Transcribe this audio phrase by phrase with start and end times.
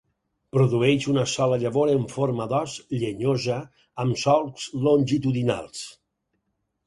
[0.55, 3.59] Produeix una sola llavor en forma d'os, llenyosa,
[4.05, 5.85] amb solcs longitudinals.